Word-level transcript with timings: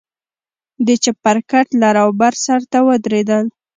د 0.87 0.89
چپرکټ 1.03 1.67
لر 1.81 1.95
او 2.03 2.09
بر 2.19 2.33
سر 2.45 2.61
ته 2.71 2.79
ودرېدل. 2.87 3.45